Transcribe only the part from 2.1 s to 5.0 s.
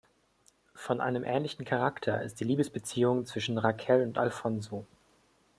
ist die Liebesbeziehung zwischen Raquel und Alfonso.